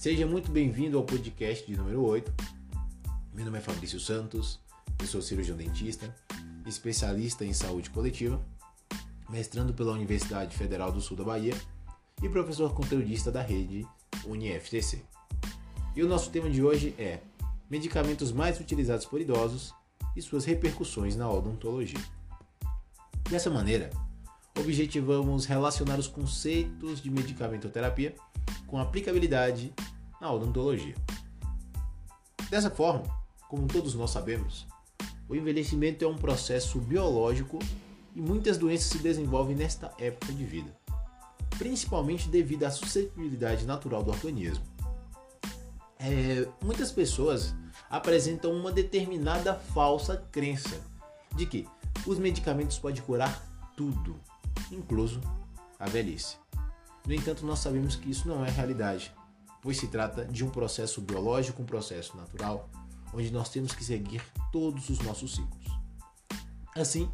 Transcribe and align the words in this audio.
Seja 0.00 0.26
muito 0.26 0.50
bem-vindo 0.50 0.96
ao 0.96 1.04
podcast 1.04 1.66
de 1.66 1.76
número 1.76 2.02
8. 2.02 2.32
Meu 3.34 3.44
nome 3.44 3.58
é 3.58 3.60
Fabrício 3.60 4.00
Santos, 4.00 4.58
eu 4.98 5.06
sou 5.06 5.20
cirurgião 5.20 5.58
dentista, 5.58 6.16
especialista 6.64 7.44
em 7.44 7.52
saúde 7.52 7.90
coletiva, 7.90 8.42
mestrando 9.28 9.74
pela 9.74 9.92
Universidade 9.92 10.56
Federal 10.56 10.90
do 10.90 11.02
Sul 11.02 11.18
da 11.18 11.24
Bahia 11.24 11.54
e 12.22 12.30
professor 12.30 12.72
conteudista 12.72 13.30
da 13.30 13.42
rede 13.42 13.86
UniFTC. 14.24 15.02
E 15.94 16.02
o 16.02 16.08
nosso 16.08 16.30
tema 16.30 16.48
de 16.48 16.62
hoje 16.62 16.94
é 16.98 17.20
medicamentos 17.68 18.32
mais 18.32 18.58
utilizados 18.58 19.04
por 19.04 19.20
idosos 19.20 19.74
e 20.16 20.22
suas 20.22 20.46
repercussões 20.46 21.14
na 21.14 21.30
odontologia. 21.30 22.00
Dessa 23.28 23.50
maneira, 23.50 23.90
objetivamos 24.58 25.46
relacionar 25.46 25.98
os 25.98 26.06
conceitos 26.06 27.00
de 27.00 27.10
medicamentoterapia 27.10 28.14
com 28.66 28.78
aplicabilidade 28.78 29.72
na 30.20 30.32
odontologia. 30.32 30.94
Dessa 32.50 32.70
forma, 32.70 33.04
como 33.48 33.66
todos 33.66 33.94
nós 33.94 34.10
sabemos, 34.10 34.66
o 35.28 35.36
envelhecimento 35.36 36.04
é 36.04 36.08
um 36.08 36.16
processo 36.16 36.80
biológico 36.80 37.58
e 38.14 38.20
muitas 38.20 38.58
doenças 38.58 38.88
se 38.88 38.98
desenvolvem 38.98 39.54
nesta 39.54 39.92
época 39.98 40.32
de 40.32 40.44
vida, 40.44 40.76
principalmente 41.58 42.28
devido 42.28 42.64
à 42.64 42.70
suscetibilidade 42.70 43.64
natural 43.64 44.02
do 44.02 44.10
organismo. 44.10 44.64
É, 45.98 46.48
muitas 46.64 46.90
pessoas 46.90 47.54
apresentam 47.88 48.52
uma 48.52 48.72
determinada 48.72 49.54
falsa 49.54 50.24
crença 50.32 50.80
de 51.36 51.46
que 51.46 51.68
os 52.06 52.18
medicamentos 52.18 52.78
podem 52.78 53.02
curar 53.02 53.46
tudo, 53.76 54.18
incluso 54.70 55.20
a 55.78 55.88
velhice. 55.88 56.36
No 57.06 57.14
entanto, 57.14 57.46
nós 57.46 57.58
sabemos 57.58 57.96
que 57.96 58.10
isso 58.10 58.28
não 58.28 58.44
é 58.44 58.50
realidade, 58.50 59.12
pois 59.62 59.78
se 59.78 59.88
trata 59.88 60.24
de 60.24 60.44
um 60.44 60.50
processo 60.50 61.00
biológico, 61.00 61.62
um 61.62 61.66
processo 61.66 62.16
natural, 62.16 62.68
onde 63.12 63.30
nós 63.30 63.48
temos 63.48 63.72
que 63.72 63.84
seguir 63.84 64.22
todos 64.52 64.88
os 64.88 64.98
nossos 65.00 65.34
ciclos. 65.34 65.66
Assim, 66.76 67.10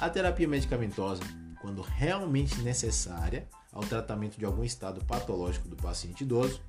a 0.00 0.08
terapia 0.10 0.46
medicamentosa, 0.46 1.22
quando 1.60 1.82
realmente 1.82 2.60
necessária 2.60 3.48
ao 3.72 3.82
tratamento 3.82 4.38
de 4.38 4.44
algum 4.44 4.64
estado 4.64 5.04
patológico 5.04 5.68
do 5.68 5.76
paciente 5.76 6.24
idoso, 6.24 6.60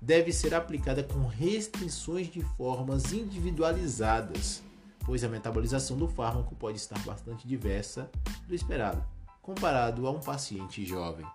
deve 0.00 0.32
ser 0.32 0.54
aplicada 0.54 1.02
com 1.02 1.26
restrições 1.26 2.28
de 2.28 2.40
formas 2.56 3.12
individualizadas, 3.12 4.62
pois 5.04 5.22
a 5.22 5.28
metabolização 5.28 5.96
do 5.96 6.08
fármaco 6.08 6.54
pode 6.56 6.78
estar 6.78 6.98
bastante 7.00 7.46
diversa 7.46 8.10
do 8.48 8.54
esperado, 8.54 9.04
comparado 9.50 10.06
a 10.06 10.12
um 10.12 10.20
paciente 10.20 10.86
jovem. 10.86 11.26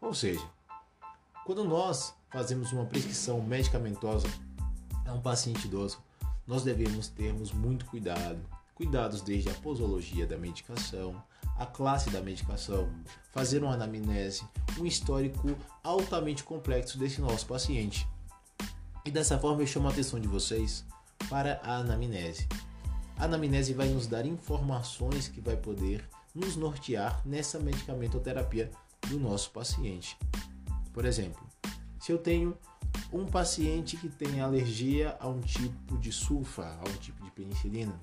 Ou 0.00 0.14
seja, 0.14 0.44
quando 1.44 1.64
nós 1.64 2.14
fazemos 2.30 2.70
uma 2.70 2.86
prescrição 2.86 3.42
medicamentosa 3.42 4.28
a 5.04 5.12
um 5.12 5.20
paciente 5.20 5.66
idoso, 5.66 5.98
nós 6.46 6.62
devemos 6.62 7.08
termos 7.08 7.50
muito 7.50 7.84
cuidado. 7.86 8.38
Cuidados 8.76 9.20
desde 9.20 9.50
a 9.50 9.54
posologia 9.54 10.28
da 10.28 10.36
medicação, 10.36 11.20
a 11.58 11.66
classe 11.66 12.08
da 12.10 12.20
medicação, 12.20 12.88
fazer 13.32 13.64
uma 13.64 13.74
anamnese, 13.74 14.44
um 14.78 14.86
histórico 14.86 15.56
altamente 15.82 16.44
complexo 16.44 16.96
desse 16.96 17.20
nosso 17.20 17.46
paciente. 17.46 18.06
E 19.04 19.10
dessa 19.10 19.40
forma 19.40 19.62
eu 19.62 19.66
chamo 19.66 19.88
a 19.88 19.90
atenção 19.90 20.20
de 20.20 20.28
vocês 20.28 20.84
para 21.28 21.60
a 21.64 21.78
anamnese. 21.78 22.46
A 23.18 23.24
anamnese 23.24 23.74
vai 23.74 23.88
nos 23.88 24.06
dar 24.06 24.24
informações 24.24 25.26
que 25.26 25.40
vai 25.40 25.56
poder 25.56 26.06
nos 26.36 26.54
nortear 26.54 27.22
nessa 27.24 27.58
medicamentoterapia 27.58 28.70
do 29.08 29.18
nosso 29.18 29.50
paciente. 29.50 30.18
Por 30.92 31.06
exemplo, 31.06 31.42
se 31.98 32.12
eu 32.12 32.18
tenho 32.18 32.56
um 33.10 33.24
paciente 33.24 33.96
que 33.96 34.08
tem 34.08 34.40
alergia 34.40 35.16
a 35.18 35.28
um 35.28 35.40
tipo 35.40 35.96
de 35.98 36.12
sulfa, 36.12 36.62
a 36.62 36.88
um 36.88 36.96
tipo 36.98 37.24
de 37.24 37.30
penicilina, 37.30 37.98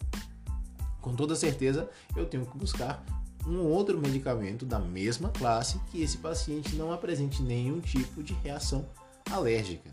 com 0.99 1.15
toda 1.15 1.35
certeza 1.35 1.89
eu 2.15 2.25
tenho 2.25 2.45
que 2.45 2.57
buscar 2.57 3.05
um 3.45 3.59
outro 3.59 3.99
medicamento 3.99 4.65
da 4.65 4.79
mesma 4.79 5.29
classe 5.29 5.79
que 5.91 6.01
esse 6.01 6.17
paciente 6.17 6.75
não 6.75 6.91
apresente 6.91 7.43
nenhum 7.43 7.79
tipo 7.79 8.23
de 8.23 8.33
reação 8.33 8.85
alérgica. 9.29 9.89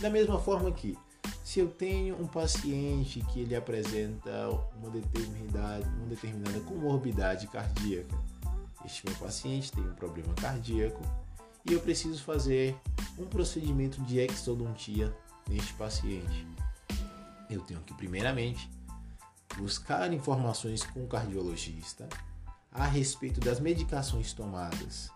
Da 0.00 0.10
mesma 0.10 0.40
forma 0.40 0.72
que 0.72 0.98
se 1.50 1.58
eu 1.58 1.68
tenho 1.68 2.14
um 2.14 2.28
paciente 2.28 3.18
que 3.22 3.40
ele 3.40 3.56
apresenta 3.56 4.48
uma 4.76 4.88
determinada, 4.88 5.84
uma 5.84 6.06
determinada 6.06 6.60
comorbidade 6.60 7.48
cardíaca, 7.48 8.16
este 8.84 9.04
meu 9.04 9.16
paciente 9.16 9.72
tem 9.72 9.82
um 9.82 9.94
problema 9.94 10.32
cardíaco 10.34 11.02
e 11.68 11.72
eu 11.72 11.80
preciso 11.80 12.22
fazer 12.22 12.76
um 13.18 13.26
procedimento 13.26 14.00
de 14.02 14.20
exodontia 14.20 15.12
neste 15.48 15.74
paciente. 15.74 16.46
Eu 17.50 17.62
tenho 17.62 17.80
que 17.80 17.94
primeiramente 17.94 18.70
buscar 19.58 20.12
informações 20.12 20.84
com 20.84 21.02
o 21.02 21.08
cardiologista 21.08 22.08
a 22.70 22.86
respeito 22.86 23.40
das 23.40 23.58
medicações 23.58 24.32
tomadas, 24.32 25.10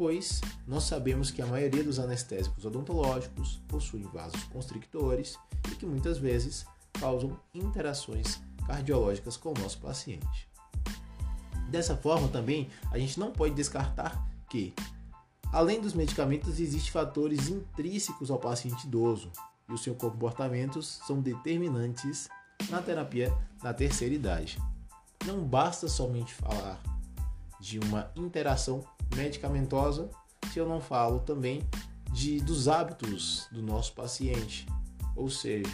pois 0.00 0.40
nós 0.66 0.84
sabemos 0.84 1.30
que 1.30 1.42
a 1.42 1.46
maioria 1.46 1.84
dos 1.84 1.98
anestésicos 1.98 2.64
odontológicos 2.64 3.60
possuem 3.68 4.04
vasos 4.04 4.44
constrictores 4.44 5.38
e 5.70 5.74
que 5.74 5.84
muitas 5.84 6.16
vezes 6.16 6.64
causam 6.94 7.38
interações 7.52 8.40
cardiológicas 8.66 9.36
com 9.36 9.50
o 9.50 9.58
nosso 9.60 9.78
paciente. 9.78 10.48
Dessa 11.68 11.94
forma 11.94 12.28
também, 12.28 12.70
a 12.90 12.98
gente 12.98 13.20
não 13.20 13.30
pode 13.30 13.54
descartar 13.54 14.26
que, 14.48 14.72
além 15.52 15.82
dos 15.82 15.92
medicamentos, 15.92 16.58
existem 16.58 16.90
fatores 16.90 17.50
intrínsecos 17.50 18.30
ao 18.30 18.38
paciente 18.38 18.86
idoso 18.86 19.30
e 19.68 19.74
os 19.74 19.82
seus 19.82 19.98
comportamentos 19.98 20.98
são 21.06 21.20
determinantes 21.20 22.26
na 22.70 22.80
terapia 22.80 23.30
da 23.62 23.74
terceira 23.74 24.14
idade. 24.14 24.58
Não 25.26 25.44
basta 25.44 25.88
somente 25.88 26.32
falar 26.32 26.80
de 27.60 27.78
uma 27.78 28.10
interação 28.16 28.82
medicamentosa 29.14 30.10
se 30.52 30.58
eu 30.58 30.68
não 30.68 30.80
falo 30.80 31.20
também 31.20 31.62
de, 32.12 32.40
dos 32.40 32.68
hábitos 32.68 33.46
do 33.52 33.62
nosso 33.62 33.92
paciente. 33.92 34.66
Ou 35.14 35.30
seja, 35.30 35.70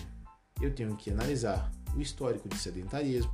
eu 0.61 0.75
tenho 0.75 0.97
que 0.97 1.11
analisar 1.11 1.71
o 1.95 2.01
histórico 2.01 2.49
de 2.49 2.57
sedentarismo, 2.59 3.33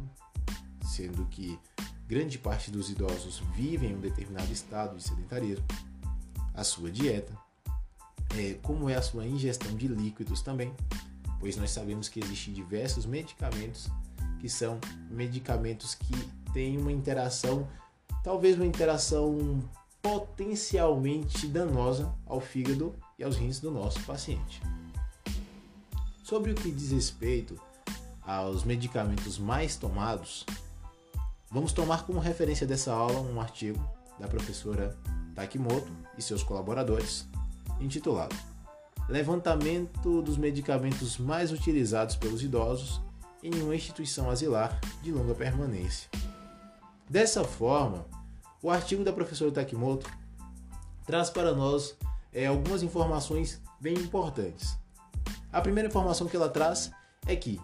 sendo 0.84 1.24
que 1.26 1.58
grande 2.06 2.38
parte 2.38 2.70
dos 2.70 2.90
idosos 2.90 3.42
vivem 3.54 3.90
em 3.90 3.96
um 3.96 4.00
determinado 4.00 4.52
estado 4.52 4.96
de 4.96 5.02
sedentarismo, 5.02 5.64
a 6.54 6.62
sua 6.62 6.90
dieta, 6.90 7.32
é, 8.36 8.54
como 8.62 8.88
é 8.88 8.94
a 8.94 9.02
sua 9.02 9.26
ingestão 9.26 9.74
de 9.74 9.88
líquidos 9.88 10.42
também, 10.42 10.72
pois 11.40 11.56
nós 11.56 11.70
sabemos 11.70 12.08
que 12.08 12.20
existem 12.20 12.52
diversos 12.52 13.06
medicamentos 13.06 13.88
que 14.40 14.48
são 14.48 14.78
medicamentos 15.10 15.94
que 15.94 16.14
têm 16.52 16.76
uma 16.76 16.92
interação, 16.92 17.68
talvez 18.22 18.56
uma 18.56 18.66
interação 18.66 19.60
potencialmente 20.02 21.46
danosa 21.46 22.12
ao 22.26 22.40
fígado 22.40 22.94
e 23.18 23.24
aos 23.24 23.36
rins 23.36 23.60
do 23.60 23.70
nosso 23.70 24.02
paciente. 24.02 24.60
Sobre 26.22 26.50
o 26.50 26.54
que 26.54 26.70
diz 26.70 26.90
respeito 26.90 27.58
aos 28.20 28.64
medicamentos 28.64 29.38
mais 29.38 29.76
tomados, 29.76 30.44
vamos 31.50 31.72
tomar 31.72 32.04
como 32.04 32.18
referência 32.18 32.66
dessa 32.66 32.92
aula 32.92 33.20
um 33.20 33.40
artigo 33.40 33.82
da 34.18 34.26
professora 34.26 34.96
Takimoto 35.34 35.90
e 36.18 36.22
seus 36.22 36.42
colaboradores, 36.42 37.26
intitulado 37.80 38.36
levantamento 39.08 40.22
dos 40.22 40.36
medicamentos 40.36 41.18
mais 41.18 41.52
utilizados 41.52 42.16
pelos 42.16 42.42
idosos 42.42 43.00
em 43.42 43.52
uma 43.62 43.74
instituição 43.74 44.30
asilar 44.30 44.80
de 45.02 45.12
longa 45.12 45.34
permanência. 45.34 46.08
Dessa 47.10 47.44
forma, 47.44 48.06
o 48.62 48.70
artigo 48.70 49.02
da 49.04 49.12
professora 49.12 49.50
Takimoto 49.50 50.10
traz 51.04 51.28
para 51.28 51.54
nós 51.54 51.96
é, 52.32 52.46
algumas 52.46 52.82
informações 52.82 53.60
bem 53.80 53.94
importantes. 53.94 54.76
A 55.52 55.60
primeira 55.60 55.88
informação 55.88 56.28
que 56.28 56.36
ela 56.36 56.48
traz 56.48 56.90
é 57.26 57.36
que 57.36 57.60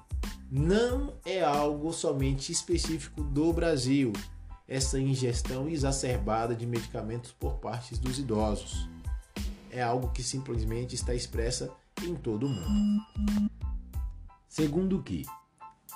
não 0.50 1.14
é 1.24 1.42
algo 1.42 1.92
somente 1.92 2.50
específico 2.50 3.22
do 3.22 3.52
Brasil, 3.52 4.12
essa 4.66 5.00
ingestão 5.00 5.68
exacerbada 5.68 6.54
de 6.54 6.66
medicamentos 6.66 7.32
por 7.32 7.54
parte 7.54 7.96
dos 7.96 8.18
idosos 8.18 8.88
é 9.70 9.82
algo 9.82 10.10
que 10.10 10.22
simplesmente 10.22 10.94
está 10.94 11.14
expressa 11.14 11.70
em 12.02 12.14
todo 12.14 12.46
o 12.46 12.48
mundo. 12.48 13.02
Segundo 14.48 15.02
que 15.02 15.24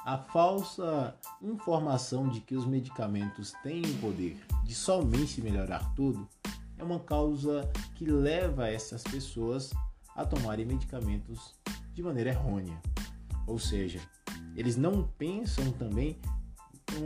a 0.05 0.19
falsa 0.19 1.17
informação 1.41 2.29
de 2.29 2.41
que 2.41 2.57
os 2.57 2.67
medicamentos 2.67 3.53
têm 3.63 3.83
o 3.83 3.99
poder 3.99 4.37
de 4.65 4.75
somente 4.75 5.41
melhorar 5.41 5.95
tudo 5.95 6.29
é 6.77 6.83
uma 6.83 6.99
causa 6.99 7.71
que 7.95 8.05
leva 8.05 8.69
essas 8.69 9.03
pessoas 9.05 9.71
a 10.17 10.27
tomarem 10.27 10.67
medicamentos 10.67 11.55
de 11.95 12.03
maneira 12.03 12.31
errônea. 12.31 12.81
Ou 13.47 13.59
seja, 13.59 14.01
eles 14.57 14.77
não 14.77 15.05
pensam 15.17 15.71
também 15.73 16.19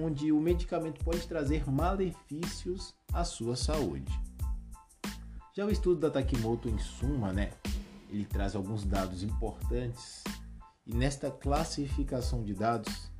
onde 0.02 0.32
o 0.32 0.40
medicamento 0.40 1.04
pode 1.04 1.26
trazer 1.28 1.70
malefícios 1.70 2.94
à 3.12 3.25
sua 3.25 3.56
saúde. 3.56 4.12
Já 5.54 5.66
o 5.66 5.70
estudo 5.70 6.00
da 6.00 6.10
Takimoto, 6.10 6.69
em 6.69 6.78
suma, 6.78 7.32
né, 7.32 7.52
ele 8.10 8.25
traz 8.25 8.56
alguns 8.56 8.84
dados 8.84 9.22
importantes 9.22 10.22
e 10.86 10.94
nesta 10.94 11.30
classificação 11.30 12.42
de 12.44 12.54
dados 12.54 13.10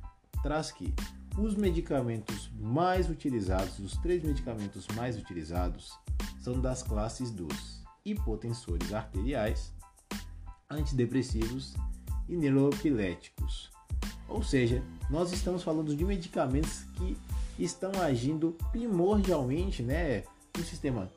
traz 0.41 0.71
que 0.71 0.93
os 1.37 1.53
medicamentos 1.53 2.49
mais 2.59 3.09
utilizados, 3.09 3.77
os 3.79 3.97
três 3.97 4.23
medicamentos 4.23 4.87
mais 4.95 5.17
utilizados, 5.17 5.91
são 6.39 6.59
das 6.59 6.81
classes 6.81 7.29
dos 7.29 7.83
hipotensores 8.03 8.93
arteriais, 8.93 9.73
antidepressivos 10.69 11.75
e 12.27 12.35
neuropiléticos. 12.35 13.69
Ou 14.27 14.41
seja, 14.41 14.83
nós 15.09 15.31
estamos 15.31 15.63
falando 15.63 15.95
de 15.95 16.03
medicamentos 16.03 16.83
que 16.95 17.17
estão 17.59 17.91
agindo 18.01 18.57
primordialmente 18.71 19.83
né, 19.83 20.23
no 20.57 20.63
sistema 20.63 21.11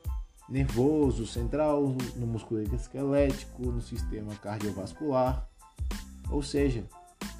nervoso 0.47 1.25
central, 1.25 1.95
no 2.15 2.27
músculo 2.27 2.61
esquelético, 2.75 3.63
no 3.63 3.81
sistema 3.81 4.35
cardiovascular. 4.35 5.49
Ou 6.31 6.41
seja, 6.41 6.83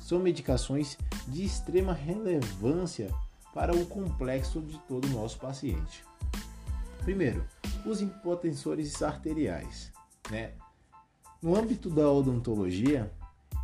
são 0.02 0.20
medicações 0.20 0.98
de 1.28 1.44
extrema 1.44 1.94
relevância 1.94 3.10
para 3.54 3.74
o 3.74 3.86
complexo 3.86 4.62
de 4.62 4.78
todo 4.80 5.06
o 5.06 5.12
nosso 5.12 5.40
paciente. 5.40 6.04
Primeiro, 7.00 7.44
os 7.86 8.02
hipotensores 8.02 9.02
arteriais. 9.02 9.92
Né? 10.30 10.52
No 11.42 11.56
âmbito 11.56 11.90
da 11.90 12.10
odontologia, 12.12 13.12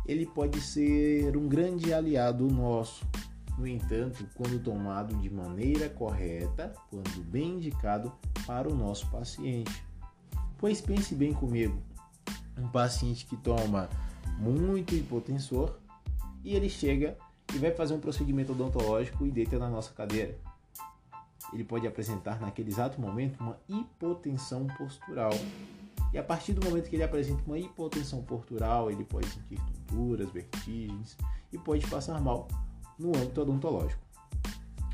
ele 0.06 0.26
pode 0.26 0.60
ser 0.60 1.36
um 1.36 1.46
grande 1.46 1.92
aliado 1.92 2.46
nosso. 2.48 3.06
No 3.58 3.66
entanto, 3.66 4.26
quando 4.34 4.62
tomado 4.62 5.14
de 5.16 5.28
maneira 5.28 5.88
correta, 5.88 6.72
quando 6.90 7.22
bem 7.24 7.56
indicado 7.56 8.12
para 8.46 8.68
o 8.68 8.74
nosso 8.74 9.08
paciente. 9.10 9.84
Pois 10.56 10.80
pense 10.80 11.14
bem 11.14 11.32
comigo, 11.32 11.80
um 12.56 12.68
paciente 12.68 13.26
que 13.26 13.36
toma 13.36 13.88
muito 14.38 14.94
hipotensor 14.94 15.76
e 16.44 16.54
ele 16.54 16.68
chega 16.68 17.16
e 17.54 17.58
vai 17.58 17.70
fazer 17.70 17.94
um 17.94 18.00
procedimento 18.00 18.52
odontológico 18.52 19.26
e 19.26 19.30
deita 19.30 19.58
na 19.58 19.68
nossa 19.68 19.92
cadeira. 19.92 20.36
Ele 21.52 21.64
pode 21.64 21.86
apresentar 21.86 22.40
naquele 22.40 22.70
exato 22.70 23.00
momento 23.00 23.40
uma 23.40 23.58
hipotensão 23.68 24.66
postural. 24.66 25.32
E 26.12 26.18
a 26.18 26.22
partir 26.22 26.52
do 26.52 26.64
momento 26.64 26.88
que 26.88 26.96
ele 26.96 27.02
apresenta 27.02 27.42
uma 27.46 27.58
hipotensão 27.58 28.22
postural, 28.22 28.90
ele 28.90 29.04
pode 29.04 29.26
sentir 29.28 29.58
tonturas, 29.60 30.30
vertigens 30.30 31.16
e 31.52 31.58
pode 31.58 31.86
passar 31.86 32.20
mal 32.20 32.48
no 32.98 33.16
âmbito 33.16 33.40
odontológico. 33.40 34.02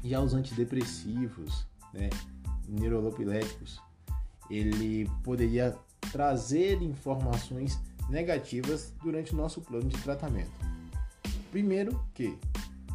Já 0.04 0.20
os 0.20 0.34
antidepressivos, 0.34 1.66
né, 1.92 2.10
neurolopiléticos, 2.68 3.80
ele 4.50 5.08
poderia 5.22 5.76
trazer 6.12 6.82
informações 6.82 7.80
negativas 8.08 8.92
durante 9.02 9.32
o 9.32 9.36
nosso 9.36 9.60
plano 9.60 9.88
de 9.88 10.00
tratamento. 10.02 10.52
Primeiro 11.50 12.04
que 12.14 12.38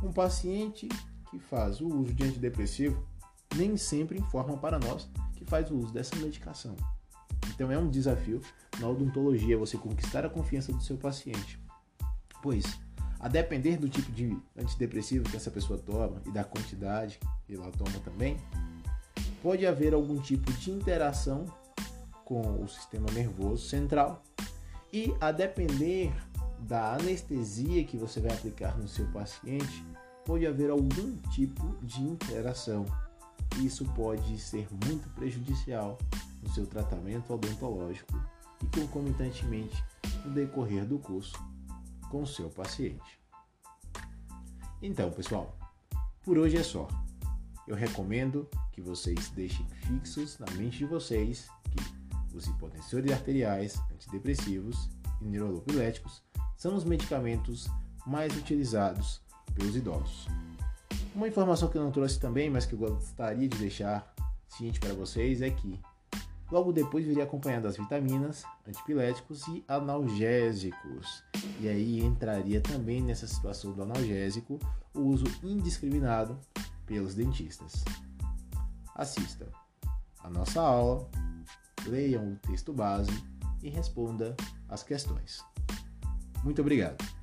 um 0.03 0.11
paciente 0.11 0.87
que 1.29 1.39
faz 1.39 1.81
o 1.81 1.87
uso 1.87 2.13
de 2.13 2.23
antidepressivo 2.23 3.05
nem 3.55 3.77
sempre 3.77 4.19
informa 4.19 4.57
para 4.57 4.79
nós 4.79 5.09
que 5.35 5.45
faz 5.45 5.71
o 5.71 5.77
uso 5.77 5.93
dessa 5.93 6.15
medicação. 6.17 6.75
Então 7.49 7.71
é 7.71 7.77
um 7.77 7.89
desafio 7.89 8.41
na 8.79 8.87
odontologia 8.87 9.57
você 9.57 9.77
conquistar 9.77 10.25
a 10.25 10.29
confiança 10.29 10.71
do 10.71 10.81
seu 10.81 10.97
paciente. 10.97 11.59
Pois, 12.41 12.79
a 13.19 13.27
depender 13.27 13.77
do 13.77 13.89
tipo 13.89 14.11
de 14.11 14.37
antidepressivo 14.57 15.29
que 15.29 15.35
essa 15.35 15.51
pessoa 15.51 15.77
toma 15.77 16.21
e 16.25 16.31
da 16.31 16.43
quantidade 16.43 17.19
que 17.45 17.55
ela 17.55 17.71
toma 17.71 17.99
também, 18.03 18.37
pode 19.41 19.65
haver 19.65 19.93
algum 19.93 20.19
tipo 20.19 20.51
de 20.53 20.71
interação 20.71 21.45
com 22.23 22.63
o 22.63 22.67
sistema 22.67 23.09
nervoso 23.11 23.67
central 23.67 24.21
e 24.91 25.13
a 25.19 25.31
depender 25.31 26.11
da 26.59 26.95
anestesia 26.95 27.83
que 27.83 27.97
você 27.97 28.19
vai 28.19 28.31
aplicar 28.31 28.77
no 28.77 28.87
seu 28.87 29.05
paciente, 29.07 29.85
pode 30.25 30.45
haver 30.45 30.69
algum 30.69 31.17
tipo 31.31 31.75
de 31.81 32.01
interação. 32.01 32.85
Isso 33.63 33.85
pode 33.93 34.37
ser 34.39 34.67
muito 34.85 35.09
prejudicial 35.15 35.97
no 36.41 36.49
seu 36.49 36.65
tratamento 36.67 37.33
odontológico 37.33 38.13
e 38.61 38.79
concomitantemente 38.79 39.83
no 40.25 40.33
decorrer 40.33 40.85
do 40.85 40.99
curso 40.99 41.37
com 42.09 42.23
o 42.23 42.27
seu 42.27 42.49
paciente. 42.49 43.19
Então, 44.81 45.11
pessoal, 45.11 45.57
por 46.23 46.37
hoje 46.37 46.57
é 46.57 46.63
só. 46.63 46.87
Eu 47.67 47.75
recomendo 47.75 48.47
que 48.71 48.81
vocês 48.81 49.29
deixem 49.29 49.65
fixos 49.85 50.39
na 50.39 50.49
mente 50.53 50.79
de 50.79 50.85
vocês 50.85 51.47
que 51.71 51.98
os 52.33 52.47
hipotensores 52.47 53.11
arteriais, 53.11 53.79
antidepressivos 53.93 54.89
e 55.21 55.25
neurolepléticos 55.25 56.21
são 56.57 56.75
os 56.75 56.83
medicamentos 56.83 57.67
mais 58.05 58.35
utilizados 58.35 59.21
pelos 59.53 59.75
idosos. 59.75 60.27
Uma 61.15 61.27
informação 61.27 61.67
que 61.69 61.77
eu 61.77 61.83
não 61.83 61.91
trouxe 61.91 62.19
também, 62.19 62.49
mas 62.49 62.65
que 62.65 62.73
eu 62.73 62.79
gostaria 62.79 63.47
de 63.47 63.57
deixar 63.57 64.13
ciente 64.47 64.79
para 64.79 64.93
vocês 64.93 65.41
é 65.41 65.49
que 65.49 65.79
logo 66.51 66.71
depois 66.71 67.05
viria 67.05 67.23
acompanhado 67.23 67.63
das 67.63 67.77
vitaminas, 67.77 68.43
antipiléticos 68.67 69.47
e 69.47 69.63
analgésicos. 69.67 71.23
E 71.59 71.67
aí 71.67 71.99
entraria 71.99 72.61
também 72.61 73.01
nessa 73.01 73.27
situação 73.27 73.71
do 73.71 73.83
analgésico 73.83 74.59
o 74.93 75.01
uso 75.01 75.25
indiscriminado 75.43 76.37
pelos 76.85 77.13
dentistas. 77.13 77.83
Assista 78.95 79.47
a 80.23 80.29
nossa 80.29 80.61
aula, 80.61 81.07
leiam 81.85 82.33
o 82.33 82.35
texto 82.47 82.73
base 82.73 83.11
e 83.61 83.69
responda 83.69 84.35
as 84.67 84.83
questões. 84.83 85.43
Muito 86.43 86.61
obrigado. 86.61 87.18